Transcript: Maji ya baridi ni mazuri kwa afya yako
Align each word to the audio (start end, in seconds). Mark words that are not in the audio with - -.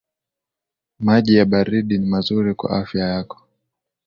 Maji 0.99 1.35
ya 1.35 1.45
baridi 1.45 1.97
ni 1.97 2.05
mazuri 2.05 2.53
kwa 2.55 2.71
afya 2.79 3.03
yako 3.07 3.41